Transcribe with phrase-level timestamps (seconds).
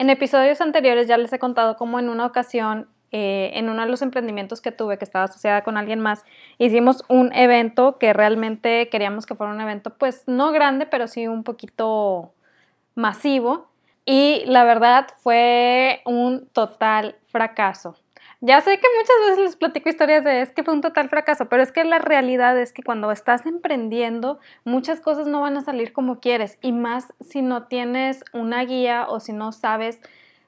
[0.00, 3.90] En episodios anteriores ya les he contado cómo en una ocasión, eh, en uno de
[3.90, 6.24] los emprendimientos que tuve, que estaba asociada con alguien más,
[6.56, 11.28] hicimos un evento que realmente queríamos que fuera un evento, pues no grande, pero sí
[11.28, 12.32] un poquito
[12.94, 13.68] masivo.
[14.06, 17.94] Y la verdad fue un total fracaso.
[18.42, 21.50] Ya sé que muchas veces les platico historias de es que fue un total fracaso,
[21.50, 25.60] pero es que la realidad es que cuando estás emprendiendo, muchas cosas no van a
[25.60, 30.00] salir como quieres y más si no tienes una guía o si no sabes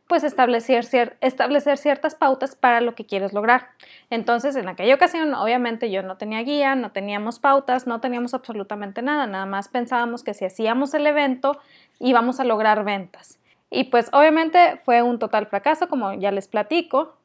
[0.06, 3.68] pues establecer, establecer ciertas pautas para lo que quieres lograr.
[4.10, 9.02] Entonces, en aquella ocasión, obviamente yo no tenía guía, no teníamos pautas, no teníamos absolutamente
[9.02, 11.58] nada, nada más pensábamos que si hacíamos el evento
[11.98, 13.38] íbamos a lograr ventas.
[13.70, 17.16] Y pues obviamente fue un total fracaso, como ya les platico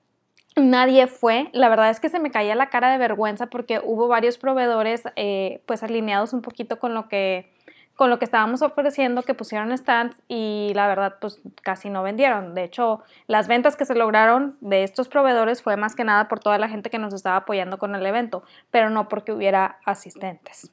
[0.58, 1.50] nadie fue.
[1.54, 5.04] La verdad es que se me caía la cara de vergüenza porque hubo varios proveedores
[5.16, 7.52] eh, pues alineados un poquito con lo que
[7.98, 12.54] con lo que estábamos ofreciendo que pusieron stands y la verdad pues casi no vendieron.
[12.54, 16.40] De hecho, las ventas que se lograron de estos proveedores fue más que nada por
[16.40, 20.72] toda la gente que nos estaba apoyando con el evento, pero no porque hubiera asistentes.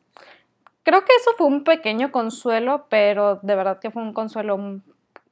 [0.82, 4.82] Creo que eso fue un pequeño consuelo, pero de verdad que fue un consuelo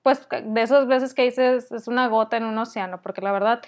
[0.03, 3.63] pues de esas veces que dices es una gota en un océano, porque la verdad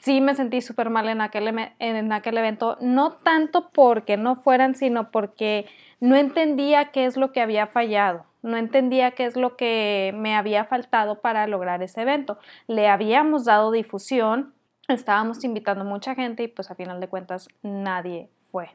[0.00, 4.74] sí me sentí súper mal en aquel, en aquel evento, no tanto porque no fueran,
[4.74, 5.66] sino porque
[6.00, 10.34] no entendía qué es lo que había fallado, no entendía qué es lo que me
[10.34, 12.38] había faltado para lograr ese evento.
[12.66, 14.54] Le habíamos dado difusión,
[14.88, 18.70] estábamos invitando mucha gente y pues a final de cuentas nadie fue.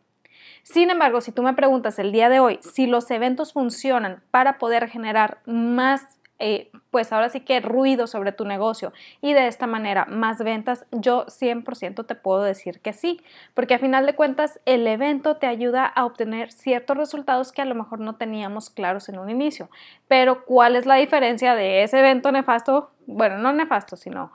[0.63, 4.57] Sin embargo, si tú me preguntas el día de hoy si los eventos funcionan para
[4.57, 9.67] poder generar más eh, pues ahora sí que ruido sobre tu negocio y de esta
[9.67, 13.21] manera más ventas, yo 100% te puedo decir que sí,
[13.53, 17.65] porque a final de cuentas el evento te ayuda a obtener ciertos resultados que a
[17.65, 19.69] lo mejor no teníamos claros en un inicio.
[20.07, 22.91] Pero ¿cuál es la diferencia de ese evento nefasto?
[23.05, 24.31] Bueno, no nefasto, sino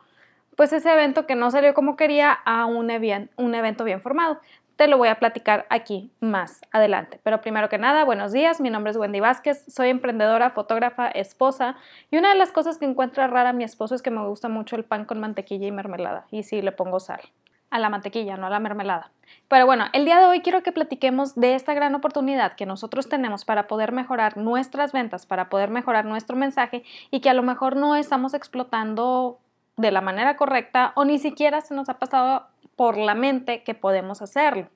[0.57, 2.91] pues ese evento que no salió como quería a un,
[3.37, 4.41] un evento bien formado
[4.77, 7.19] te lo voy a platicar aquí más adelante.
[7.23, 11.77] Pero primero que nada, buenos días, mi nombre es Wendy Vázquez, soy emprendedora, fotógrafa, esposa
[12.11, 14.77] y una de las cosas que encuentra rara mi esposo es que me gusta mucho
[14.77, 17.21] el pan con mantequilla y mermelada y sí le pongo sal
[17.71, 19.11] a la mantequilla, no a la mermelada.
[19.49, 23.09] Pero bueno, el día de hoy quiero que platiquemos de esta gran oportunidad que nosotros
[23.09, 27.43] tenemos para poder mejorar nuestras ventas, para poder mejorar nuestro mensaje y que a lo
[27.43, 29.39] mejor no estamos explotando
[29.77, 33.75] de la manera correcta o ni siquiera se nos ha pasado por la mente que
[33.75, 34.69] podemos hacerlo.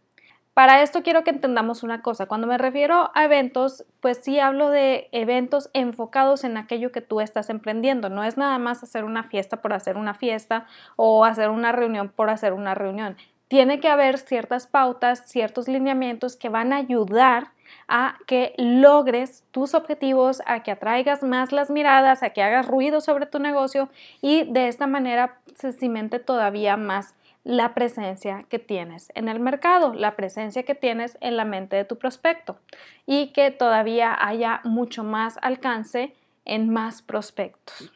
[0.55, 2.27] Para esto quiero que entendamos una cosa.
[2.27, 7.21] Cuando me refiero a eventos, pues sí hablo de eventos enfocados en aquello que tú
[7.21, 8.09] estás emprendiendo.
[8.09, 10.67] No es nada más hacer una fiesta por hacer una fiesta
[10.97, 13.17] o hacer una reunión por hacer una reunión.
[13.49, 17.53] Tiene que haber ciertas pautas, ciertos lineamientos que van a ayudar
[17.89, 23.01] a que logres tus objetivos, a que atraigas más las miradas, a que hagas ruido
[23.01, 23.89] sobre tu negocio
[24.21, 27.15] y de esta manera se cimente todavía más
[27.51, 31.85] la presencia que tienes en el mercado, la presencia que tienes en la mente de
[31.85, 32.61] tu prospecto
[33.07, 37.93] y que todavía haya mucho más alcance en más prospectos.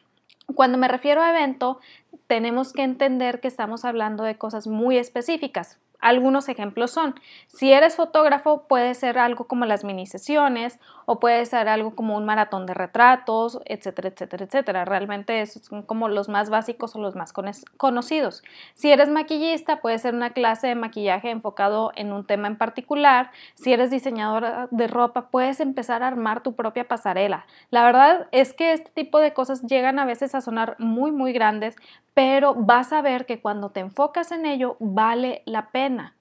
[0.55, 1.79] Cuando me refiero a evento,
[2.27, 5.79] tenemos que entender que estamos hablando de cosas muy específicas.
[6.01, 7.15] Algunos ejemplos son,
[7.47, 12.17] si eres fotógrafo, puede ser algo como las mini sesiones o puede ser algo como
[12.17, 14.85] un maratón de retratos, etcétera, etcétera, etcétera.
[14.85, 17.33] Realmente esos son como los más básicos o los más
[17.77, 18.43] conocidos.
[18.73, 23.31] Si eres maquillista, puede ser una clase de maquillaje enfocado en un tema en particular.
[23.55, 27.45] Si eres diseñadora de ropa, puedes empezar a armar tu propia pasarela.
[27.69, 31.33] La verdad es que este tipo de cosas llegan a veces a sonar muy, muy
[31.33, 31.75] grandes,
[32.13, 36.15] pero vas a ver que cuando te enfocas en ello vale la pena.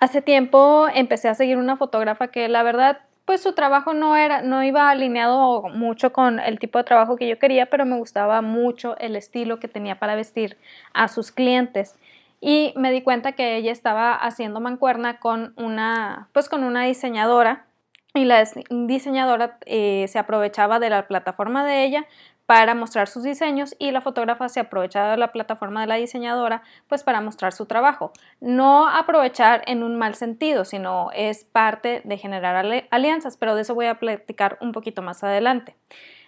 [0.00, 4.42] Hace tiempo empecé a seguir una fotógrafa que la verdad pues su trabajo no era
[4.42, 8.42] no iba alineado mucho con el tipo de trabajo que yo quería, pero me gustaba
[8.42, 10.56] mucho el estilo que tenía para vestir
[10.92, 11.96] a sus clientes.
[12.40, 17.66] Y me di cuenta que ella estaba haciendo mancuerna con una pues con una diseñadora
[18.14, 22.06] y la diseñadora eh, se aprovechaba de la plataforma de ella
[22.46, 26.62] para mostrar sus diseños y la fotógrafa se aprovechaba de la plataforma de la diseñadora
[26.88, 28.12] pues para mostrar su trabajo.
[28.40, 33.74] No aprovechar en un mal sentido, sino es parte de generar alianzas, pero de eso
[33.74, 35.76] voy a platicar un poquito más adelante.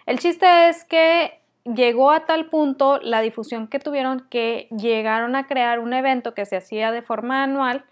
[0.05, 5.47] El chiste es que llegó a tal punto la difusión que tuvieron que llegaron a
[5.47, 7.85] crear un evento que se hacía de forma anual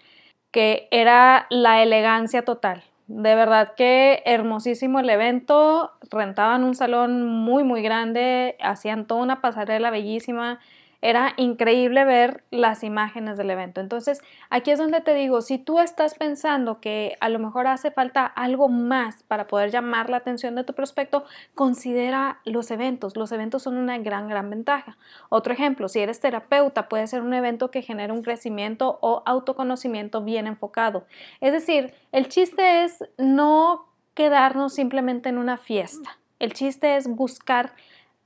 [0.52, 2.84] que era la elegancia total.
[3.08, 5.92] De verdad que hermosísimo el evento.
[6.10, 10.60] Rentaban un salón muy, muy grande, hacían toda una pasarela bellísima.
[11.04, 13.82] Era increíble ver las imágenes del evento.
[13.82, 17.92] Entonces, aquí es donde te digo, si tú estás pensando que a lo mejor hace
[17.92, 23.18] falta algo más para poder llamar la atención de tu prospecto, considera los eventos.
[23.18, 24.98] Los eventos son una gran, gran ventaja.
[25.28, 30.24] Otro ejemplo, si eres terapeuta, puede ser un evento que genere un crecimiento o autoconocimiento
[30.24, 31.06] bien enfocado.
[31.42, 36.18] Es decir, el chiste es no quedarnos simplemente en una fiesta.
[36.40, 37.74] El chiste es buscar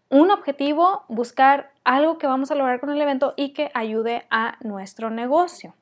[0.09, 4.57] un objetivo, buscar algo que vamos a lograr con el evento y que ayude a
[4.62, 5.74] nuestro negocio.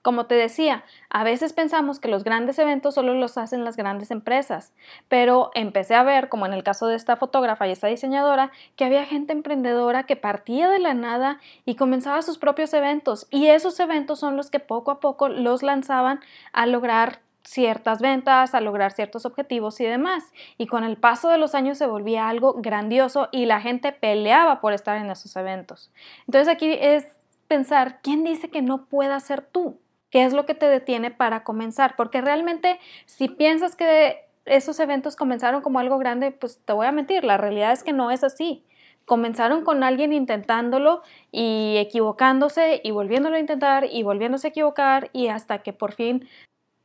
[0.00, 4.10] Como te decía, a veces pensamos que los grandes eventos solo los hacen las grandes
[4.10, 4.72] empresas,
[5.08, 8.84] pero empecé a ver, como en el caso de esta fotógrafa y esta diseñadora, que
[8.84, 13.78] había gente emprendedora que partía de la nada y comenzaba sus propios eventos y esos
[13.80, 16.20] eventos son los que poco a poco los lanzaban
[16.52, 20.24] a lograr ciertas ventas, a lograr ciertos objetivos y demás.
[20.58, 24.60] Y con el paso de los años se volvía algo grandioso y la gente peleaba
[24.60, 25.90] por estar en esos eventos.
[26.26, 27.06] Entonces aquí es
[27.48, 29.80] pensar, ¿quién dice que no pueda ser tú?
[30.10, 31.96] ¿Qué es lo que te detiene para comenzar?
[31.96, 36.92] Porque realmente si piensas que esos eventos comenzaron como algo grande, pues te voy a
[36.92, 38.64] mentir, la realidad es que no es así.
[39.04, 41.02] Comenzaron con alguien intentándolo
[41.32, 46.28] y equivocándose y volviéndolo a intentar y volviéndose a equivocar y hasta que por fin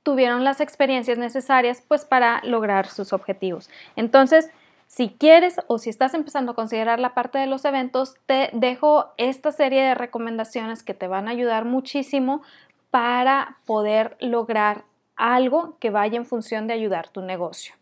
[0.03, 3.69] tuvieron las experiencias necesarias pues para lograr sus objetivos.
[3.95, 4.51] Entonces,
[4.87, 9.13] si quieres o si estás empezando a considerar la parte de los eventos, te dejo
[9.17, 12.43] esta serie de recomendaciones que te van a ayudar muchísimo
[12.91, 14.83] para poder lograr
[15.15, 17.73] algo que vaya en función de ayudar tu negocio.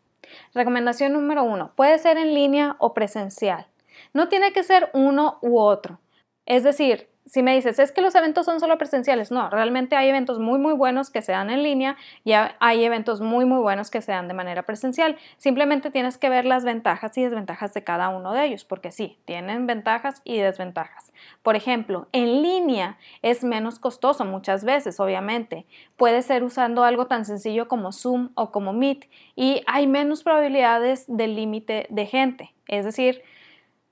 [0.53, 3.67] Recomendación número uno, puede ser en línea o presencial.
[4.13, 5.99] No tiene que ser uno u otro.
[6.45, 10.09] Es decir, si me dices, es que los eventos son solo presenciales, no, realmente hay
[10.09, 13.91] eventos muy, muy buenos que se dan en línea y hay eventos muy, muy buenos
[13.91, 15.17] que se dan de manera presencial.
[15.37, 19.17] Simplemente tienes que ver las ventajas y desventajas de cada uno de ellos, porque sí,
[19.25, 21.11] tienen ventajas y desventajas.
[21.43, 25.65] Por ejemplo, en línea es menos costoso muchas veces, obviamente.
[25.97, 31.05] Puede ser usando algo tan sencillo como Zoom o como Meet y hay menos probabilidades
[31.07, 32.53] de límite de gente.
[32.67, 33.21] Es decir,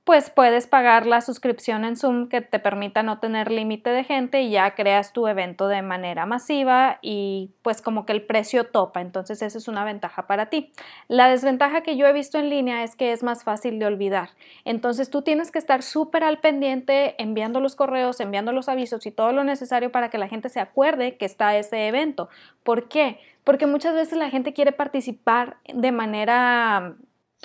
[0.09, 4.41] pues puedes pagar la suscripción en Zoom que te permita no tener límite de gente
[4.41, 9.01] y ya creas tu evento de manera masiva y pues como que el precio topa,
[9.01, 10.73] entonces esa es una ventaja para ti.
[11.09, 14.31] La desventaja que yo he visto en línea es que es más fácil de olvidar,
[14.65, 19.11] entonces tú tienes que estar súper al pendiente enviando los correos, enviando los avisos y
[19.11, 22.29] todo lo necesario para que la gente se acuerde que está ese evento.
[22.63, 23.19] ¿Por qué?
[23.43, 26.95] Porque muchas veces la gente quiere participar de manera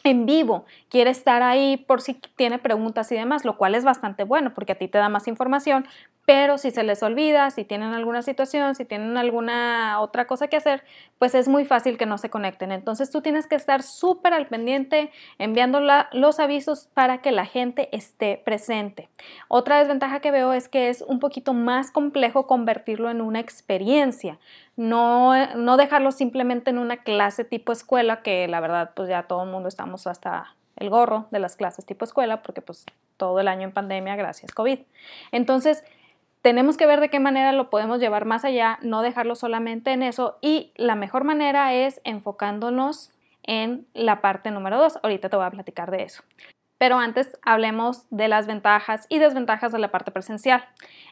[0.03, 4.25] en vivo, quiere estar ahí por si tiene preguntas y demás, lo cual es bastante
[4.25, 5.87] bueno porque a ti te da más información,
[6.27, 10.57] pero si se les olvida, si tienen alguna situación, si tienen alguna otra cosa que
[10.57, 10.83] hacer,
[11.19, 12.73] pues es muy fácil que no se conecten.
[12.73, 15.81] Entonces tú tienes que estar súper al pendiente enviando
[16.13, 19.11] los avisos para que la gente esté presente.
[19.49, 24.39] Otra desventaja que veo es que es un poquito más complejo convertirlo en una experiencia.
[24.77, 29.45] No, no dejarlo simplemente en una clase tipo escuela, que la verdad pues ya todo
[29.45, 32.87] el mundo estamos hasta el gorro de las clases tipo escuela, porque pues
[33.17, 34.81] todo el año en pandemia gracias COVID.
[35.31, 35.85] Entonces,
[36.45, 40.03] tenemos que ver de qué manera lo podemos llevar más allá, no dejarlo solamente en
[40.03, 43.11] eso y la mejor manera es enfocándonos
[43.45, 44.99] en la parte número dos.
[45.03, 46.23] Ahorita te voy a platicar de eso.
[46.77, 50.63] Pero antes hablemos de las ventajas y desventajas de la parte presencial.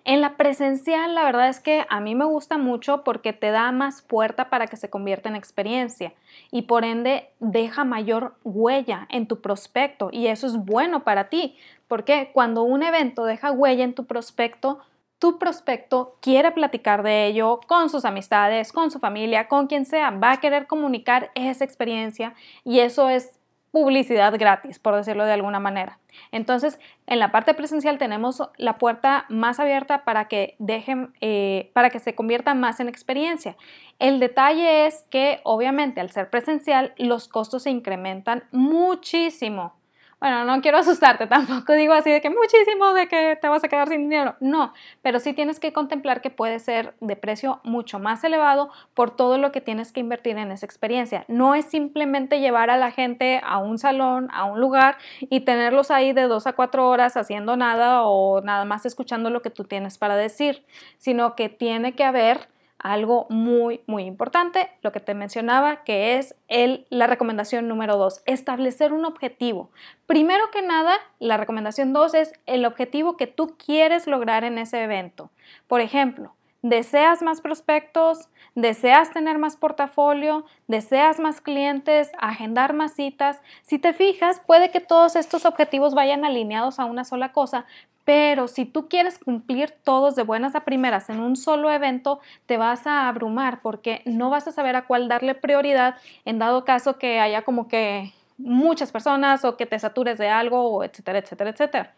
[0.05, 3.73] En la presencial la verdad es que a mí me gusta mucho porque te da
[3.73, 6.13] más puerta para que se convierta en experiencia
[6.51, 11.57] y por ende deja mayor huella en tu prospecto y eso es bueno para ti
[11.89, 14.81] porque cuando un evento deja huella en tu prospecto,
[15.23, 20.11] tu prospecto quiere platicar de ello con sus amistades, con su familia, con quien sea,
[20.11, 23.39] va a querer comunicar esa experiencia y eso es
[23.71, 26.01] publicidad gratis, por decirlo de alguna manera.
[26.33, 31.91] Entonces, en la parte presencial tenemos la puerta más abierta para que dejen, eh, para
[31.91, 33.57] que se convierta más en experiencia.
[34.01, 39.77] El detalle es que, obviamente, al ser presencial, los costos se incrementan muchísimo.
[40.23, 43.69] Bueno, no quiero asustarte, tampoco digo así de que muchísimo de que te vas a
[43.69, 44.37] quedar sin dinero.
[44.39, 49.11] No, pero sí tienes que contemplar que puede ser de precio mucho más elevado por
[49.17, 51.25] todo lo que tienes que invertir en esa experiencia.
[51.27, 55.91] No es simplemente llevar a la gente a un salón, a un lugar y tenerlos
[55.91, 59.65] ahí de dos a cuatro horas haciendo nada o nada más escuchando lo que tú
[59.65, 60.65] tienes para decir,
[60.99, 62.47] sino que tiene que haber
[62.83, 68.23] algo muy, muy importante, lo que te mencionaba, que es el, la recomendación número dos,
[68.27, 69.71] establecer un objetivo.
[70.07, 74.83] Primero que nada, la recomendación dos es el objetivo que tú quieres lograr en ese
[74.83, 75.31] evento.
[75.69, 83.41] Por ejemplo, deseas más prospectos, deseas tener más portafolio, deseas más clientes, agendar más citas.
[83.63, 87.67] Si te fijas, puede que todos estos objetivos vayan alineados a una sola cosa,
[88.05, 92.57] pero si tú quieres cumplir todos de buenas a primeras en un solo evento, te
[92.57, 96.99] vas a abrumar porque no vas a saber a cuál darle prioridad en dado caso
[96.99, 101.95] que haya como que muchas personas o que te satures de algo, etcétera, etcétera, etcétera.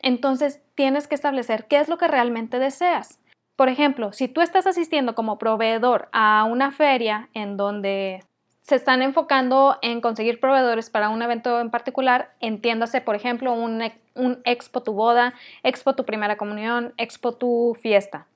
[0.00, 3.18] Entonces tienes que establecer qué es lo que realmente deseas.
[3.56, 8.22] Por ejemplo, si tú estás asistiendo como proveedor a una feria en donde
[8.60, 13.82] se están enfocando en conseguir proveedores para un evento en particular, entiéndase, por ejemplo, un,
[14.18, 18.26] un expo tu boda, expo tu primera comunión, expo tu fiesta.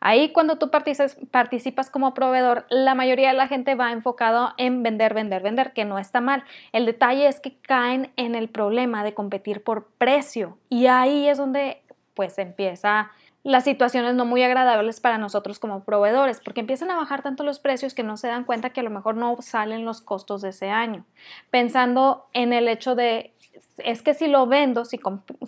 [0.00, 5.14] Ahí cuando tú participas como proveedor, la mayoría de la gente va enfocado en vender,
[5.14, 6.44] vender, vender, que no está mal.
[6.72, 11.38] El detalle es que caen en el problema de competir por precio y ahí es
[11.38, 11.82] donde
[12.14, 13.10] pues empieza
[13.46, 17.60] las situaciones no muy agradables para nosotros como proveedores, porque empiezan a bajar tanto los
[17.60, 20.48] precios que no se dan cuenta que a lo mejor no salen los costos de
[20.48, 21.04] ese año,
[21.50, 23.35] pensando en el hecho de
[23.78, 24.98] es que si lo vendo, si,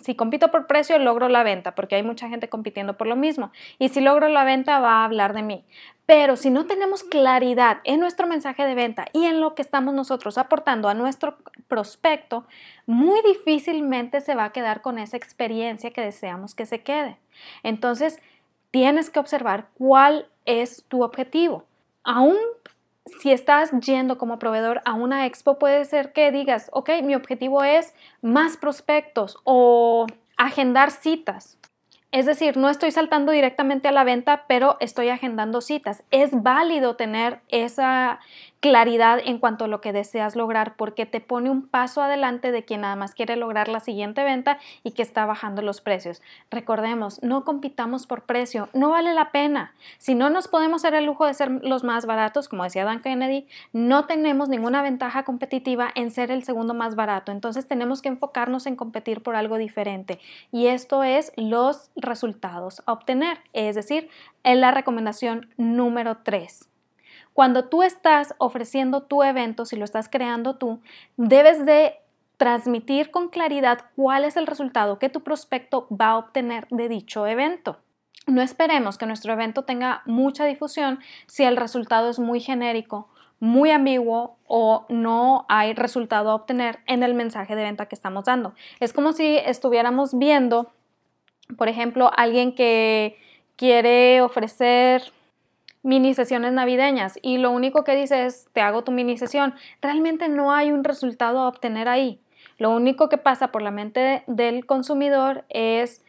[0.01, 3.51] si, compito por precio, logro la venta, porque hay mucha gente compitiendo por lo mismo.
[3.77, 5.65] Y si logro la venta, va a hablar de mí.
[6.05, 9.93] Pero si no tenemos claridad en nuestro mensaje de venta y en lo que estamos
[9.93, 12.45] nosotros aportando a nuestro prospecto,
[12.85, 17.17] muy difícilmente se va a quedar con esa experiencia que deseamos que se quede.
[17.63, 18.19] Entonces,
[18.71, 21.65] tienes que observar cuál es tu objetivo.
[22.03, 22.37] Aún
[23.21, 27.63] si estás yendo como proveedor a una expo, puede ser que digas, ok, mi objetivo
[27.63, 31.57] es más prospectos o agendar citas.
[32.11, 36.03] Es decir, no estoy saltando directamente a la venta, pero estoy agendando citas.
[36.09, 38.19] Es válido tener esa
[38.59, 42.65] claridad en cuanto a lo que deseas lograr porque te pone un paso adelante de
[42.65, 46.21] quien nada más quiere lograr la siguiente venta y que está bajando los precios.
[46.51, 49.73] Recordemos, no compitamos por precio, no vale la pena.
[49.97, 53.01] Si no nos podemos dar el lujo de ser los más baratos, como decía Dan
[53.01, 57.31] Kennedy, no tenemos ninguna ventaja competitiva en ser el segundo más barato.
[57.31, 60.19] Entonces tenemos que enfocarnos en competir por algo diferente
[60.51, 64.09] y esto es los resultados a obtener, es decir,
[64.43, 66.68] en la recomendación número 3.
[67.39, 70.81] Cuando tú estás ofreciendo tu evento, si lo estás creando tú,
[71.15, 71.95] debes de
[72.35, 77.25] transmitir con claridad cuál es el resultado que tu prospecto va a obtener de dicho
[77.25, 77.77] evento.
[78.27, 83.07] No esperemos que nuestro evento tenga mucha difusión si el resultado es muy genérico,
[83.39, 88.25] muy ambiguo o no hay resultado a obtener en el mensaje de venta que estamos
[88.25, 88.53] dando.
[88.81, 90.73] Es como si estuviéramos viendo,
[91.57, 93.17] por ejemplo, alguien que
[93.55, 95.13] quiere ofrecer
[95.81, 99.53] mini sesiones navideñas y lo único que dice es te hago tu mini sesión.
[99.81, 102.19] Realmente no hay un resultado a obtener ahí.
[102.57, 106.03] Lo único que pasa por la mente del consumidor es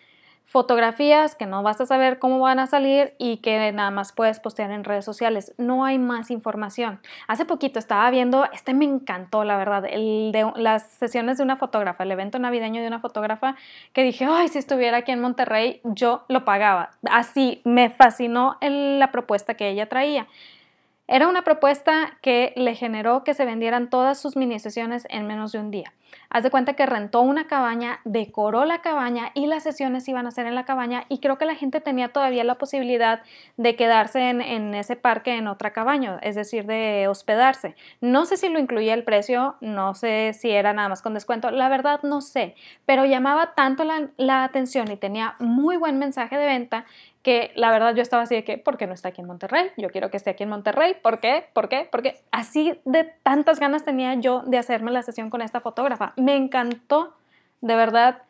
[0.50, 4.40] fotografías que no vas a saber cómo van a salir y que nada más puedes
[4.40, 5.54] postear en redes sociales.
[5.58, 6.98] No hay más información.
[7.28, 9.84] Hace poquito estaba viendo, este me encantó, la verdad,
[10.56, 13.54] las sesiones de una fotógrafa, el evento navideño de una fotógrafa,
[13.92, 16.90] que dije, ay, si estuviera aquí en Monterrey, yo lo pagaba.
[17.08, 20.26] Así, me fascinó la propuesta que ella traía.
[21.06, 25.52] Era una propuesta que le generó que se vendieran todas sus mini sesiones en menos
[25.52, 25.92] de un día.
[26.28, 30.30] Haz de cuenta que rentó una cabaña, decoró la cabaña y las sesiones iban a
[30.30, 33.22] ser en la cabaña y creo que la gente tenía todavía la posibilidad
[33.56, 37.74] de quedarse en, ese parque en otra cabaña, es decir, de hospedarse.
[38.00, 41.50] No sé si lo incluía el precio, no sé si era nada más con descuento,
[41.50, 42.54] la verdad no sé,
[42.86, 46.86] pero llamaba tanto la, la atención y tenía muy buen mensaje de venta
[47.22, 49.70] que la verdad yo estaba así de que, ¿por qué no está aquí en Monterrey?
[49.76, 50.94] Yo quiero que esté aquí en Monterrey.
[51.02, 51.46] ¿Por qué?
[51.52, 51.86] ¿Por qué?
[51.90, 55.99] Porque así de tantas ganas tenía yo de hacerme la sesión con esta fotógrafa.
[56.16, 57.14] Me encantó,
[57.60, 58.22] de verdad,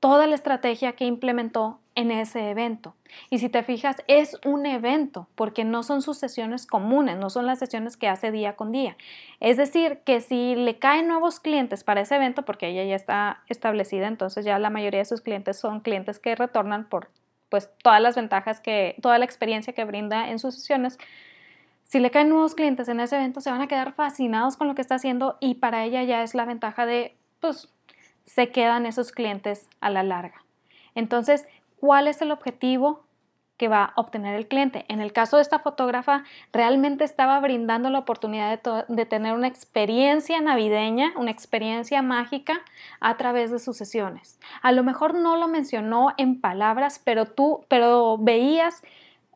[0.00, 2.94] toda la estrategia que implementó en ese evento.
[3.30, 7.46] Y si te fijas, es un evento, porque no son sus sesiones comunes, no son
[7.46, 8.96] las sesiones que hace día con día.
[9.40, 13.42] Es decir, que si le caen nuevos clientes para ese evento, porque ella ya está
[13.48, 17.10] establecida, entonces ya la mayoría de sus clientes son clientes que retornan por
[17.48, 20.98] pues todas las ventajas que, toda la experiencia que brinda en sus sesiones,
[21.92, 24.74] si le caen nuevos clientes en ese evento, se van a quedar fascinados con lo
[24.74, 27.68] que está haciendo y para ella ya es la ventaja de, pues,
[28.24, 30.42] se quedan esos clientes a la larga.
[30.94, 31.46] Entonces,
[31.80, 33.04] ¿cuál es el objetivo
[33.58, 34.86] que va a obtener el cliente.
[34.88, 38.58] En el caso de esta fotógrafa, realmente estaba brindando la oportunidad
[38.88, 42.62] de, tener una experiencia navideña, una experiencia mágica
[42.98, 44.40] a través de sus sesiones.
[44.62, 48.82] A lo mejor no lo mencionó en palabras, pero tú, pero veías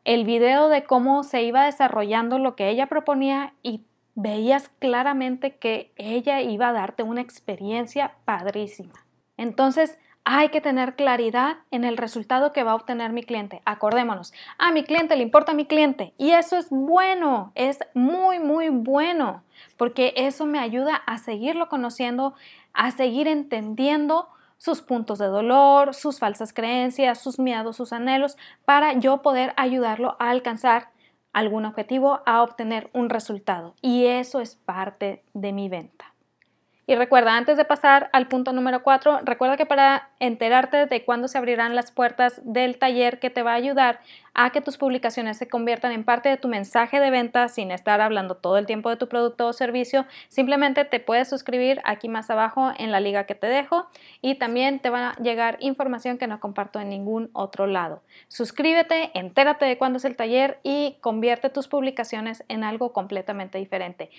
[0.07, 3.81] el video de cómo se iba desarrollando lo que ella proponía y
[4.15, 8.93] veías claramente que ella iba a darte una experiencia padrísima.
[9.35, 13.61] Entonces, hay que tener claridad en el resultado que va a obtener mi cliente.
[13.65, 18.39] Acordémonos, a mi cliente le importa a mi cliente y eso es bueno, es muy,
[18.39, 19.43] muy bueno,
[19.75, 22.33] porque eso me ayuda a seguirlo conociendo,
[22.71, 28.93] a seguir entendiendo sus puntos de dolor, sus falsas creencias, sus miedos, sus anhelos, para
[28.93, 30.89] yo poder ayudarlo a alcanzar
[31.33, 33.75] algún objetivo, a obtener un resultado.
[33.81, 36.06] Y eso es parte de mi venta.
[36.89, 41.27] Y recuerda, antes de pasar al punto número 4, recuerda que para enterarte de cuándo
[41.27, 43.99] se abrirán las puertas del taller que te va a ayudar
[44.33, 47.99] a que tus publicaciones se conviertan en parte de tu mensaje de venta sin estar
[47.99, 52.29] hablando todo el tiempo de tu producto o servicio, simplemente te puedes suscribir aquí más
[52.29, 53.87] abajo en la liga que te dejo
[54.21, 58.01] y también te va a llegar información que no comparto en ningún otro lado.
[58.29, 64.09] Suscríbete, entérate de cuándo es el taller y convierte tus publicaciones en algo completamente diferente.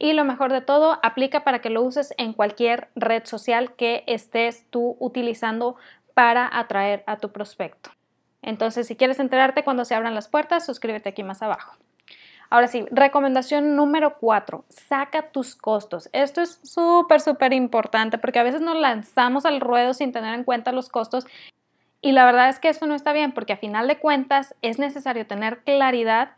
[0.00, 4.02] Y lo mejor de todo, aplica para que lo uses en cualquier red social que
[4.06, 5.76] estés tú utilizando
[6.14, 7.90] para atraer a tu prospecto.
[8.40, 11.76] Entonces, si quieres enterarte cuando se abran las puertas, suscríbete aquí más abajo.
[12.48, 16.08] Ahora sí, recomendación número cuatro, saca tus costos.
[16.14, 20.44] Esto es súper, súper importante porque a veces nos lanzamos al ruedo sin tener en
[20.44, 21.26] cuenta los costos
[22.00, 24.78] y la verdad es que eso no está bien porque a final de cuentas es
[24.78, 26.30] necesario tener claridad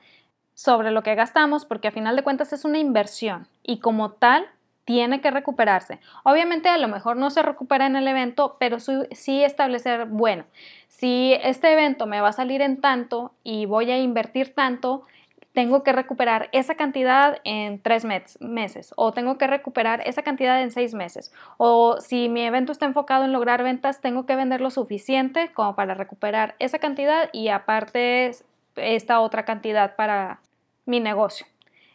[0.54, 4.46] sobre lo que gastamos porque a final de cuentas es una inversión y como tal
[4.84, 6.00] tiene que recuperarse.
[6.24, 10.44] Obviamente a lo mejor no se recupera en el evento, pero sí establecer, bueno,
[10.88, 15.04] si este evento me va a salir en tanto y voy a invertir tanto,
[15.52, 18.06] tengo que recuperar esa cantidad en tres
[18.40, 21.32] meses o tengo que recuperar esa cantidad en seis meses.
[21.58, 25.74] O si mi evento está enfocado en lograr ventas, tengo que vender lo suficiente como
[25.74, 28.30] para recuperar esa cantidad y aparte
[28.76, 30.40] esta otra cantidad para
[30.86, 31.46] mi negocio.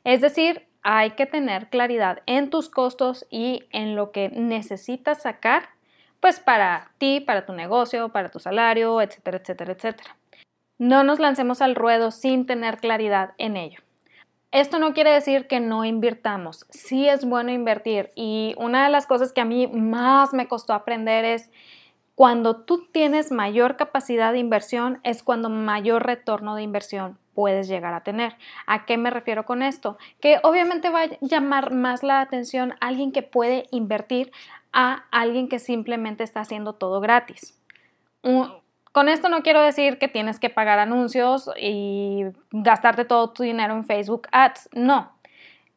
[0.03, 5.69] Es decir, hay que tener claridad en tus costos y en lo que necesitas sacar,
[6.19, 10.15] pues para ti, para tu negocio, para tu salario, etcétera, etcétera, etcétera.
[10.77, 13.81] No nos lancemos al ruedo sin tener claridad en ello.
[14.51, 16.65] Esto no quiere decir que no invirtamos.
[16.69, 20.73] Sí es bueno invertir y una de las cosas que a mí más me costó
[20.73, 21.51] aprender es
[22.17, 27.93] cuando tú tienes mayor capacidad de inversión es cuando mayor retorno de inversión puedes llegar
[27.93, 28.35] a tener.
[28.65, 29.99] ¿A qué me refiero con esto?
[30.19, 34.31] Que obviamente va a llamar más la atención alguien que puede invertir
[34.73, 37.55] a alguien que simplemente está haciendo todo gratis.
[38.23, 43.75] Con esto no quiero decir que tienes que pagar anuncios y gastarte todo tu dinero
[43.75, 45.11] en Facebook Ads, no.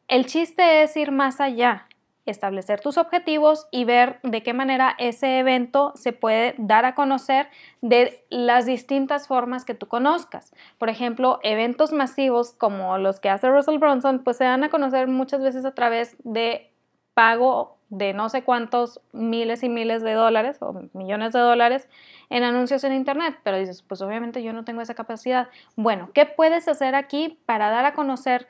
[0.07, 1.85] El chiste es ir más allá
[2.25, 7.47] establecer tus objetivos y ver de qué manera ese evento se puede dar a conocer
[7.81, 10.53] de las distintas formas que tú conozcas.
[10.77, 15.07] Por ejemplo, eventos masivos como los que hace Russell Bronson, pues se dan a conocer
[15.07, 16.71] muchas veces a través de
[17.13, 21.89] pago de no sé cuántos miles y miles de dólares o millones de dólares
[22.29, 25.49] en anuncios en internet, pero dices, pues obviamente yo no tengo esa capacidad.
[25.75, 28.47] Bueno, ¿qué puedes hacer aquí para dar a conocer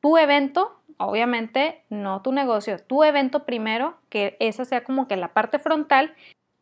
[0.00, 5.28] tu evento obviamente no tu negocio, tu evento primero, que esa sea como que la
[5.28, 6.14] parte frontal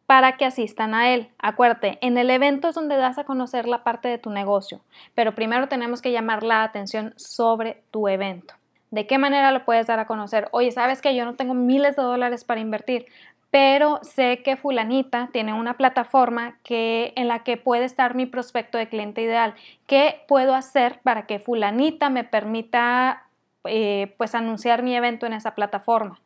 [0.06, 1.28] para que asistan a él.
[1.38, 4.80] Acuérdate, en el evento es donde das a conocer la parte de tu negocio,
[5.14, 8.54] pero primero tenemos que llamar la atención sobre tu evento.
[8.90, 10.48] ¿De qué manera lo puedes dar a conocer?
[10.52, 13.06] Oye, sabes que yo no tengo miles de dólares para invertir,
[13.50, 18.78] pero sé que fulanita tiene una plataforma que, en la que puede estar mi prospecto
[18.78, 19.54] de cliente ideal.
[19.86, 23.24] ¿Qué puedo hacer para que fulanita me permita
[23.64, 26.20] eh, pues anunciar mi evento en esa plataforma.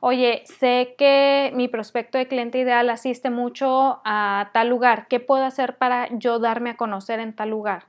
[0.00, 5.08] Oye, sé que mi prospecto de cliente ideal asiste mucho a tal lugar.
[5.08, 7.86] ¿Qué puedo hacer para yo darme a conocer en tal lugar?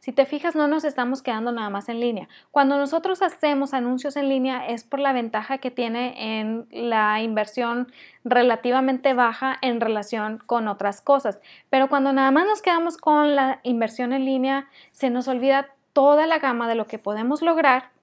[0.00, 2.28] Si te fijas, no nos estamos quedando nada más en línea.
[2.50, 7.90] Cuando nosotros hacemos anuncios en línea es por la ventaja que tiene en la inversión
[8.24, 11.40] relativamente baja en relación con otras cosas.
[11.70, 16.26] Pero cuando nada más nos quedamos con la inversión en línea, se nos olvida toda
[16.26, 17.93] la gama de lo que podemos lograr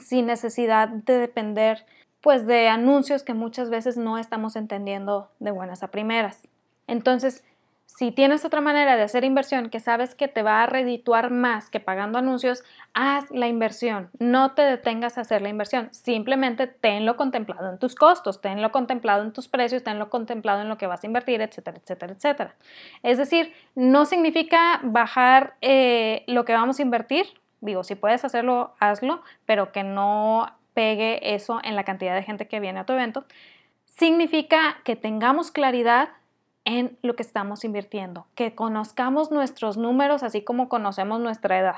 [0.00, 1.86] sin necesidad de depender
[2.20, 6.48] pues de anuncios que muchas veces no estamos entendiendo de buenas a primeras.
[6.86, 7.44] Entonces,
[7.86, 11.68] si tienes otra manera de hacer inversión que sabes que te va a redituar más
[11.68, 14.08] que pagando anuncios, haz la inversión.
[14.18, 15.92] No te detengas a hacer la inversión.
[15.92, 20.78] Simplemente tenlo contemplado en tus costos, tenlo contemplado en tus precios, tenlo contemplado en lo
[20.78, 22.54] que vas a invertir, etcétera, etcétera, etcétera.
[23.02, 27.26] Es decir, no significa bajar eh, lo que vamos a invertir
[27.64, 32.46] Digo, si puedes hacerlo, hazlo, pero que no pegue eso en la cantidad de gente
[32.46, 33.24] que viene a tu evento.
[33.86, 36.10] Significa que tengamos claridad
[36.66, 41.76] en lo que estamos invirtiendo, que conozcamos nuestros números así como conocemos nuestra edad.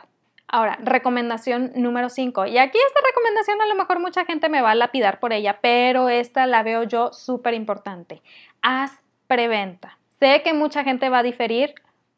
[0.49, 2.47] Ahora, recomendación número 5.
[2.47, 5.59] Y aquí esta recomendación a lo mejor mucha gente me va a lapidar por ella,
[5.61, 8.23] pero esta la veo yo súper importante.
[8.63, 8.93] Haz
[9.27, 9.99] preventa.
[10.19, 11.75] Sé que mucha gente va a diferir,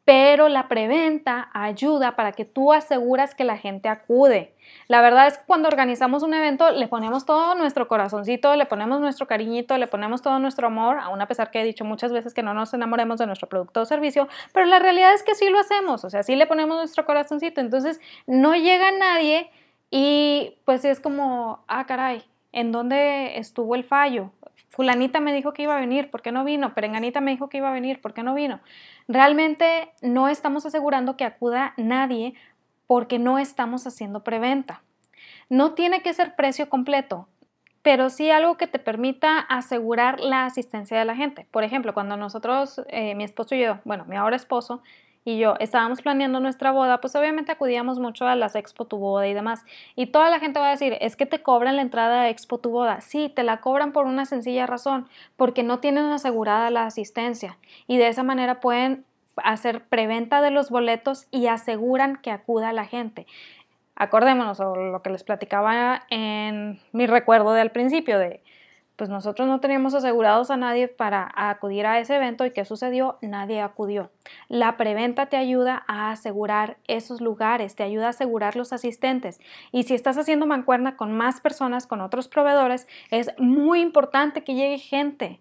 [0.09, 4.55] pero la preventa ayuda para que tú aseguras que la gente acude.
[4.87, 8.99] La verdad es que cuando organizamos un evento le ponemos todo nuestro corazoncito, le ponemos
[8.99, 12.33] nuestro cariñito, le ponemos todo nuestro amor, aún a pesar que he dicho muchas veces
[12.33, 15.47] que no nos enamoremos de nuestro producto o servicio, pero la realidad es que sí
[15.47, 19.51] lo hacemos, o sea, sí le ponemos nuestro corazoncito, entonces no llega nadie
[19.91, 24.31] y pues es como, ah, caray, ¿en dónde estuvo el fallo?
[24.69, 26.73] Fulanita me dijo que iba a venir, ¿por qué no vino?
[26.73, 28.59] Perenganita me dijo que iba a venir, ¿por qué no vino?
[29.07, 32.35] Realmente no estamos asegurando que acuda nadie
[32.87, 34.83] porque no estamos haciendo preventa.
[35.49, 37.27] No tiene que ser precio completo,
[37.81, 41.47] pero sí algo que te permita asegurar la asistencia de la gente.
[41.51, 44.81] Por ejemplo, cuando nosotros, eh, mi esposo y yo, bueno, mi ahora esposo,
[45.29, 49.27] y yo estábamos planeando nuestra boda, pues obviamente acudíamos mucho a las Expo Tu Boda
[49.27, 49.63] y demás.
[49.95, 52.57] Y toda la gente va a decir, es que te cobran la entrada a Expo
[52.57, 53.01] Tu Boda.
[53.01, 57.59] Sí, te la cobran por una sencilla razón, porque no tienen asegurada la asistencia.
[57.85, 62.85] Y de esa manera pueden hacer preventa de los boletos y aseguran que acuda la
[62.85, 63.27] gente.
[63.95, 68.41] Acordémonos, o lo que les platicaba en mi recuerdo del principio, de
[68.99, 73.17] pues nosotros no teníamos asegurados a nadie para acudir a ese evento y ¿qué sucedió?
[73.21, 74.11] Nadie acudió.
[74.49, 79.39] La preventa te ayuda a asegurar esos lugares, te ayuda a asegurar los asistentes.
[79.71, 84.55] Y si estás haciendo mancuerna con más personas, con otros proveedores, es muy importante que
[84.55, 85.39] llegue gente.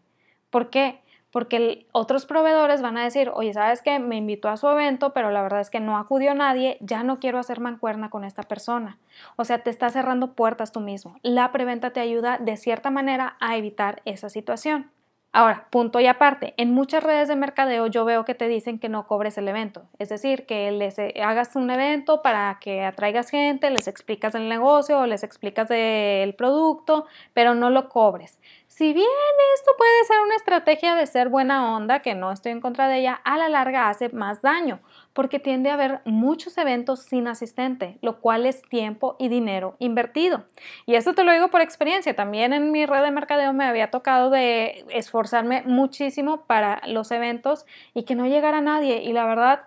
[0.50, 1.02] ¿Por qué?
[1.30, 3.98] Porque otros proveedores van a decir, oye, ¿sabes qué?
[3.98, 7.18] Me invitó a su evento, pero la verdad es que no acudió nadie, ya no
[7.18, 8.98] quiero hacer mancuerna con esta persona.
[9.36, 11.16] O sea, te está cerrando puertas tú mismo.
[11.22, 14.90] La preventa te ayuda de cierta manera a evitar esa situación.
[15.30, 18.88] Ahora, punto y aparte, en muchas redes de mercadeo yo veo que te dicen que
[18.88, 23.28] no cobres el evento, es decir, que les eh, hagas un evento para que atraigas
[23.28, 28.38] gente, les explicas el negocio les explicas del producto, pero no lo cobres.
[28.78, 29.08] Si bien
[29.56, 32.98] esto puede ser una estrategia de ser buena onda, que no estoy en contra de
[32.98, 34.78] ella, a la larga hace más daño,
[35.14, 40.44] porque tiende a haber muchos eventos sin asistente, lo cual es tiempo y dinero invertido.
[40.86, 43.90] Y esto te lo digo por experiencia, también en mi red de mercadeo me había
[43.90, 49.02] tocado de esforzarme muchísimo para los eventos y que no llegara nadie.
[49.02, 49.62] Y la verdad,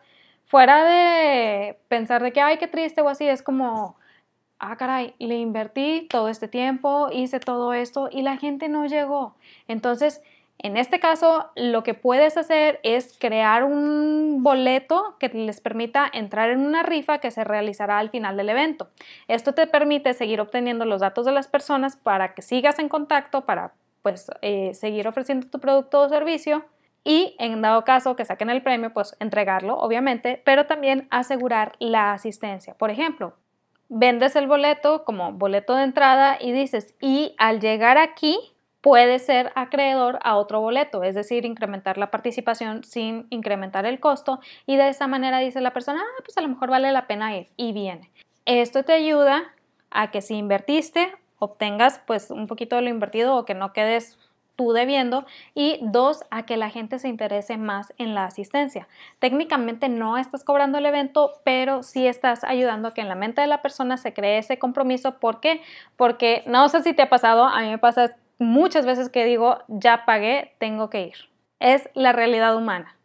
[0.45, 3.97] fuera de pensar de que, ay, qué triste o así, es como
[4.61, 9.35] ah, caray, le invertí todo este tiempo, hice todo esto y la gente no llegó.
[9.67, 10.21] Entonces,
[10.59, 16.51] en este caso, lo que puedes hacer es crear un boleto que les permita entrar
[16.51, 18.89] en una rifa que se realizará al final del evento.
[19.27, 23.45] Esto te permite seguir obteniendo los datos de las personas para que sigas en contacto,
[23.45, 26.63] para pues eh, seguir ofreciendo tu producto o servicio
[27.03, 32.13] y en dado caso que saquen el premio, pues entregarlo, obviamente, pero también asegurar la
[32.13, 32.75] asistencia.
[32.75, 33.33] Por ejemplo,
[33.91, 38.39] vendes el boleto como boleto de entrada y dices, y al llegar aquí
[38.79, 44.39] puede ser acreedor a otro boleto, es decir, incrementar la participación sin incrementar el costo
[44.65, 47.35] y de esa manera dice la persona, ah, pues a lo mejor vale la pena
[47.35, 48.09] ir y viene.
[48.45, 49.53] Esto te ayuda
[49.91, 54.17] a que si invertiste, obtengas pues un poquito de lo invertido o que no quedes
[54.55, 58.87] tú debiendo y dos, a que la gente se interese más en la asistencia.
[59.19, 63.41] Técnicamente no estás cobrando el evento, pero sí estás ayudando a que en la mente
[63.41, 65.19] de la persona se cree ese compromiso.
[65.19, 65.61] ¿Por qué?
[65.97, 69.59] Porque no sé si te ha pasado, a mí me pasa muchas veces que digo,
[69.67, 71.15] ya pagué, tengo que ir.
[71.59, 72.97] Es la realidad humana.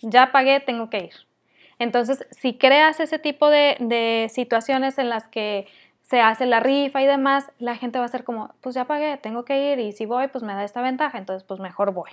[0.00, 1.14] Ya pagué, tengo que ir.
[1.78, 5.66] Entonces, si creas ese tipo de, de situaciones en las que
[6.04, 9.16] se hace la rifa y demás, la gente va a ser como, pues ya pagué,
[9.16, 12.10] tengo que ir y si voy, pues me da esta ventaja, entonces pues mejor voy.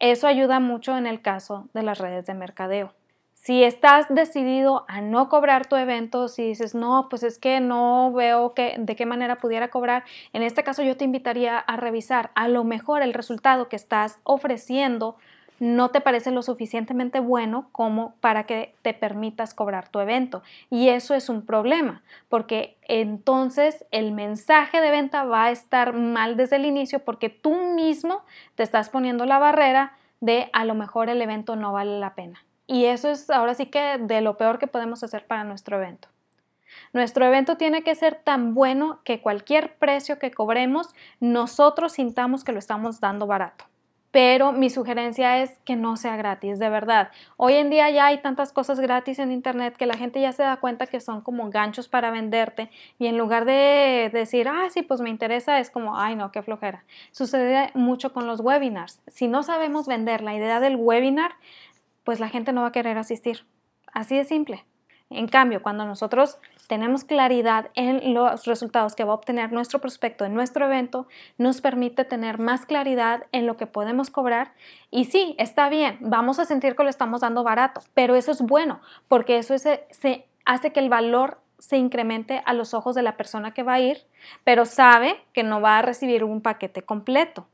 [0.00, 2.92] Eso ayuda mucho en el caso de las redes de mercadeo.
[3.34, 8.12] Si estás decidido a no cobrar tu evento, si dices, no, pues es que no
[8.12, 12.32] veo que, de qué manera pudiera cobrar, en este caso yo te invitaría a revisar
[12.34, 15.16] a lo mejor el resultado que estás ofreciendo
[15.60, 20.42] no te parece lo suficientemente bueno como para que te permitas cobrar tu evento.
[20.70, 26.36] Y eso es un problema, porque entonces el mensaje de venta va a estar mal
[26.36, 28.22] desde el inicio porque tú mismo
[28.54, 32.44] te estás poniendo la barrera de a lo mejor el evento no vale la pena.
[32.66, 36.08] Y eso es ahora sí que de lo peor que podemos hacer para nuestro evento.
[36.92, 42.52] Nuestro evento tiene que ser tan bueno que cualquier precio que cobremos, nosotros sintamos que
[42.52, 43.64] lo estamos dando barato
[44.10, 47.10] pero mi sugerencia es que no sea gratis, de verdad.
[47.36, 50.42] Hoy en día ya hay tantas cosas gratis en Internet que la gente ya se
[50.42, 54.82] da cuenta que son como ganchos para venderte y en lugar de decir, ah, sí,
[54.82, 56.84] pues me interesa, es como, ay, no, qué flojera.
[57.10, 59.00] Sucede mucho con los webinars.
[59.08, 61.32] Si no sabemos vender la idea del webinar,
[62.04, 63.44] pues la gente no va a querer asistir.
[63.92, 64.64] Así de simple.
[65.10, 70.24] En cambio, cuando nosotros tenemos claridad en los resultados que va a obtener nuestro prospecto
[70.24, 74.52] en nuestro evento, nos permite tener más claridad en lo que podemos cobrar.
[74.90, 78.42] Y sí, está bien, vamos a sentir que lo estamos dando barato, pero eso es
[78.42, 79.54] bueno, porque eso
[80.44, 83.80] hace que el valor se incremente a los ojos de la persona que va a
[83.80, 84.04] ir,
[84.44, 87.48] pero sabe que no va a recibir un paquete completo.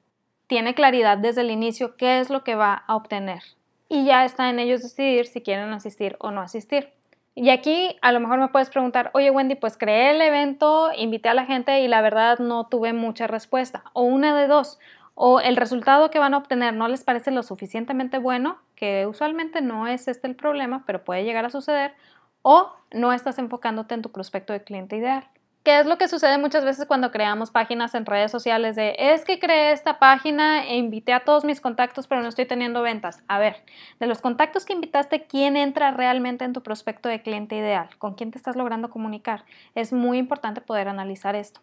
[0.49, 3.43] Tiene claridad desde el inicio qué es lo que va a obtener.
[3.89, 6.93] Y ya está en ellos decidir si quieren asistir o no asistir.
[7.37, 11.31] Y aquí a lo mejor me puedes preguntar, oye Wendy, pues creé el evento, invité
[11.31, 13.83] a la gente y la verdad no tuve mucha respuesta.
[13.93, 14.79] O una de dos,
[15.15, 19.63] o el resultado que van a obtener no les parece lo suficientemente bueno, que usualmente
[19.63, 21.95] no es este el problema, pero puede llegar a suceder,
[22.43, 25.29] o no estás enfocándote en tu prospecto de cliente ideal.
[25.65, 29.25] ¿Qué es lo que sucede muchas veces cuando creamos páginas en redes sociales de es
[29.25, 33.23] que creé esta página e invité a todos mis contactos pero no estoy teniendo ventas?
[33.29, 33.65] A ver,
[33.99, 37.89] de los contactos que invitaste, ¿quién entra realmente en tu prospecto de cliente ideal?
[37.97, 39.47] ¿Con quién te estás logrando comunicar?
[39.75, 41.63] Es muy importante poder analizar esto.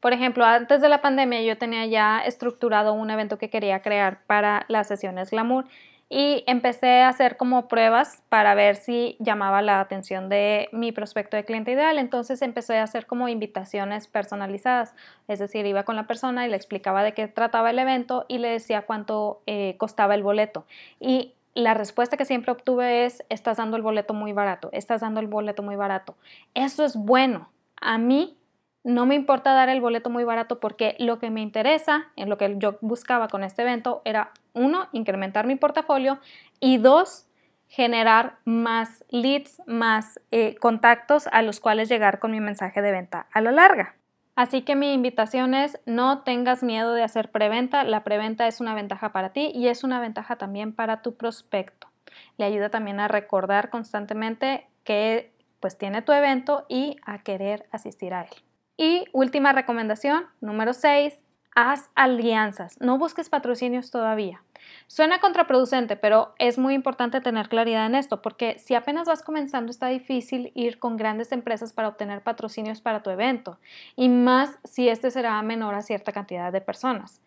[0.00, 4.24] Por ejemplo, antes de la pandemia yo tenía ya estructurado un evento que quería crear
[4.26, 5.66] para las sesiones glamour
[6.08, 11.36] y empecé a hacer como pruebas para ver si llamaba la atención de mi prospecto
[11.36, 11.98] de cliente ideal.
[11.98, 14.94] Entonces empecé a hacer como invitaciones personalizadas,
[15.26, 18.38] es decir, iba con la persona y le explicaba de qué trataba el evento y
[18.38, 20.64] le decía cuánto eh, costaba el boleto.
[21.00, 25.20] Y la respuesta que siempre obtuve es, estás dando el boleto muy barato, estás dando
[25.20, 26.14] el boleto muy barato.
[26.54, 27.48] Eso es bueno.
[27.80, 28.36] A mí
[28.84, 32.38] no me importa dar el boleto muy barato porque lo que me interesa, en lo
[32.38, 36.18] que yo buscaba con este evento, era uno, incrementar mi portafolio
[36.58, 37.28] y dos,
[37.68, 43.26] generar más leads, más eh, contactos a los cuales llegar con mi mensaje de venta
[43.32, 43.94] a la larga.
[44.34, 47.84] Así que mi invitación es no tengas miedo de hacer preventa.
[47.84, 51.88] La preventa es una ventaja para ti y es una ventaja también para tu prospecto.
[52.36, 58.12] Le ayuda también a recordar constantemente que pues tiene tu evento y a querer asistir
[58.12, 58.30] a él.
[58.76, 61.22] Y última recomendación, número 6,
[61.54, 62.78] haz alianzas.
[62.80, 64.42] No busques patrocinios todavía.
[64.86, 69.70] Suena contraproducente, pero es muy importante tener claridad en esto, porque si apenas vas comenzando
[69.70, 73.58] está difícil ir con grandes empresas para obtener patrocinios para tu evento,
[73.96, 77.20] y más si este será menor a cierta cantidad de personas.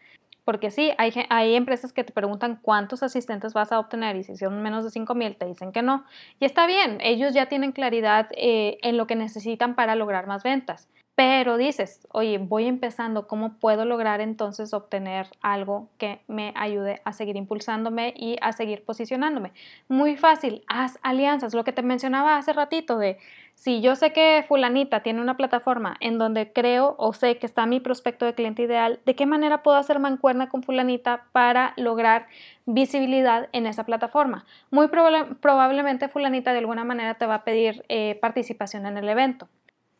[0.46, 4.64] Porque sí, hay, empresas que te preguntan cuántos asistentes vas a obtener y si son
[4.64, 6.06] menos de 5 mil te dicen que no.
[6.40, 10.42] Y está bien, ellos ya tienen claridad eh, en lo que necesitan para lograr más
[10.42, 10.88] ventas
[11.20, 17.12] pero dices, oye, voy empezando, ¿cómo puedo lograr entonces obtener algo que me ayude a
[17.12, 19.52] seguir impulsándome y a seguir posicionándome?
[19.90, 23.18] Muy fácil, haz alianzas, lo que te mencionaba hace ratito de,
[23.54, 27.66] si yo sé que fulanita tiene una plataforma en donde creo o sé que está
[27.66, 32.28] mi prospecto de cliente ideal, ¿de qué manera puedo hacer mancuerna con fulanita para lograr
[32.66, 34.46] visibilidad en esa plataforma?
[34.72, 39.50] Muy probablemente fulanita de alguna manera te va a pedir eh, participación en el evento.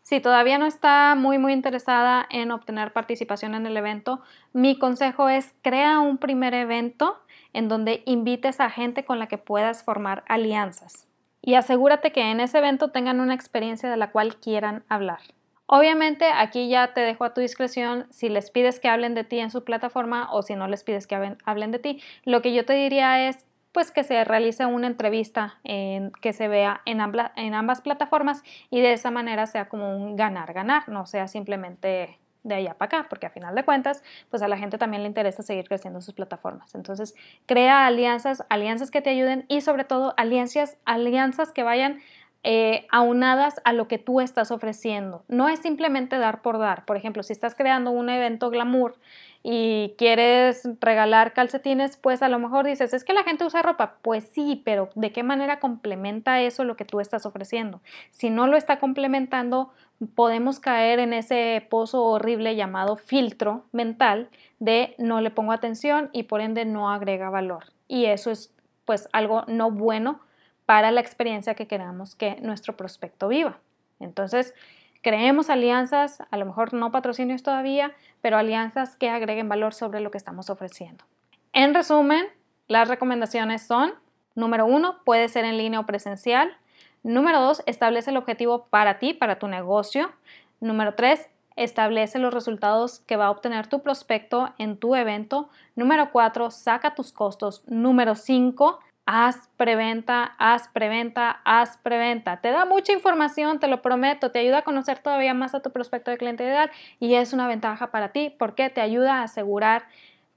[0.10, 4.22] Si todavía no está muy muy interesada en obtener participación en el evento,
[4.54, 7.22] mi consejo es crea un primer evento
[7.54, 11.08] en donde invites a gente con la que puedas formar alianzas
[11.44, 15.20] y asegúrate que en ese evento tengan una experiencia de la cual quieran hablar.
[15.68, 19.38] Obviamente aquí ya te dejo a tu discreción si les pides que hablen de ti
[19.38, 22.02] en su plataforma o si no les pides que hablen de ti.
[22.26, 26.48] Lo que yo te diría es pues que se realice una entrevista en, que se
[26.48, 27.00] vea en,
[27.36, 32.56] en ambas plataformas y de esa manera sea como un ganar-ganar, no sea simplemente de
[32.56, 35.44] allá para acá, porque a final de cuentas, pues a la gente también le interesa
[35.44, 36.74] seguir creciendo sus plataformas.
[36.74, 37.14] Entonces,
[37.46, 42.00] crea alianzas, alianzas que te ayuden y sobre todo alianzas, alianzas que vayan
[42.44, 45.24] eh, aunadas a lo que tú estás ofreciendo.
[45.28, 46.86] No es simplemente dar por dar.
[46.86, 48.96] Por ejemplo, si estás creando un evento glamour
[49.42, 53.96] y quieres regalar calcetines, pues a lo mejor dices, es que la gente usa ropa.
[54.02, 57.82] Pues sí, pero ¿de qué manera complementa eso lo que tú estás ofreciendo?
[58.12, 59.72] Si no lo está complementando,
[60.16, 66.24] podemos caer en ese pozo horrible llamado filtro mental de no le pongo atención y
[66.24, 67.66] por ende no agrega valor.
[67.88, 68.54] Y eso es
[68.86, 70.20] pues algo no bueno
[70.66, 73.60] para la experiencia que queramos que nuestro prospecto viva.
[74.00, 74.54] Entonces,
[75.02, 80.12] creemos alianzas, a lo mejor no patrocinios todavía, pero alianzas que agreguen valor sobre lo
[80.12, 81.06] que estamos ofreciendo.
[81.54, 82.26] En resumen,
[82.68, 83.94] las recomendaciones son,
[84.36, 86.56] número uno, puede ser en línea o presencial.
[87.04, 90.12] Número dos, establece el objetivo para ti, para tu negocio.
[90.60, 95.50] Número tres, establece los resultados que va a obtener tu prospecto en tu evento.
[95.76, 97.64] Número cuatro, saca tus costos.
[97.68, 98.80] Número cinco,
[99.12, 102.38] haz preventa, haz preventa, haz preventa.
[102.42, 105.72] Te da mucha información, te lo prometo, te ayuda a conocer todavía más a tu
[105.72, 106.70] prospecto de cliente ideal
[107.00, 109.86] y es una ventaja para ti porque te ayuda a asegurar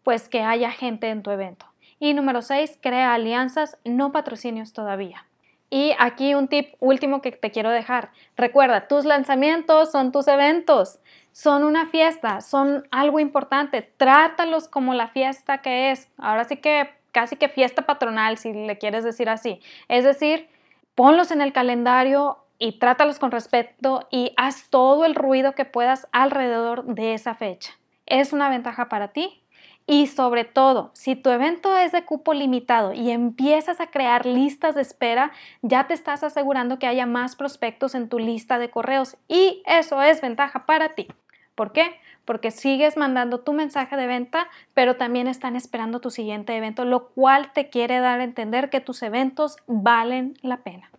[0.02, 1.66] pues que haya gente en tu evento.
[1.98, 5.26] Y número 6, crea alianzas, no patrocinios todavía.
[5.68, 8.10] Y aquí un tip último que te quiero dejar.
[8.38, 10.98] Recuerda, tus lanzamientos son tus eventos,
[11.32, 13.82] son una fiesta, son algo importante.
[13.82, 16.10] Trátalos como la fiesta que es.
[16.16, 19.60] Ahora sí que casi que fiesta patronal, si le quieres decir así.
[19.88, 20.48] Es decir,
[20.94, 26.08] ponlos en el calendario y trátalos con respeto y haz todo el ruido que puedas
[26.12, 27.72] alrededor de esa fecha.
[28.06, 29.42] Es una ventaja para ti
[29.86, 34.76] y sobre todo, si tu evento es de cupo limitado y empiezas a crear listas
[34.76, 39.16] de espera, ya te estás asegurando que haya más prospectos en tu lista de correos
[39.28, 41.08] y eso es ventaja para ti.
[41.56, 41.98] ¿Por qué?
[42.24, 47.08] Porque sigues mandando tu mensaje de venta, pero también están esperando tu siguiente evento, lo
[47.08, 50.90] cual te quiere dar a entender que tus eventos valen la pena.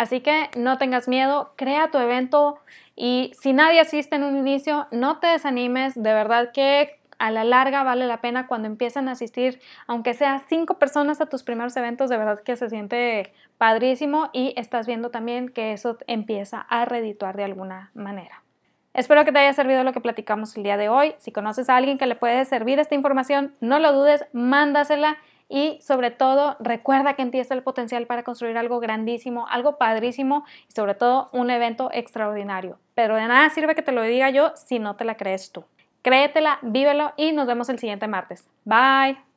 [0.00, 2.58] Así que no tengas miedo, crea tu evento
[2.96, 7.44] y si nadie asiste en un inicio, no te desanimes, de verdad que a la
[7.44, 11.76] larga vale la pena cuando empiezan a asistir, aunque sea cinco personas a tus primeros
[11.76, 16.86] eventos, de verdad que se siente padrísimo y estás viendo también que eso empieza a
[16.86, 18.42] redituar de alguna manera.
[18.92, 21.14] Espero que te haya servido lo que platicamos el día de hoy.
[21.18, 25.16] Si conoces a alguien que le puede servir esta información, no lo dudes, mándasela
[25.48, 29.78] y sobre todo recuerda que en ti está el potencial para construir algo grandísimo, algo
[29.78, 32.78] padrísimo y sobre todo un evento extraordinario.
[32.94, 35.64] Pero de nada sirve que te lo diga yo si no te la crees tú.
[36.02, 38.48] Créetela, vívelo y nos vemos el siguiente martes.
[38.64, 39.29] Bye.